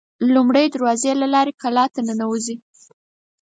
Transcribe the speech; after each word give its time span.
لومړۍ 0.33 0.65
دروازې 0.75 1.11
له 1.21 1.27
لارې 1.33 1.57
قلا 1.61 1.85
ته 1.93 1.99
ننوزي. 2.09 2.55